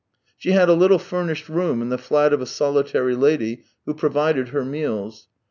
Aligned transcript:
She 0.35 0.53
had 0.53 0.67
a 0.67 0.73
little 0.73 0.97
furnished 0.97 1.47
room 1.47 1.79
in 1.79 1.89
the 1.89 1.97
flat 1.99 2.33
of 2.33 2.41
a 2.41 2.47
solitary 2.47 3.15
lady 3.15 3.65
who 3.85 3.93
provided 3.93 4.47
her 4.49 4.65
meals. 4.65 5.27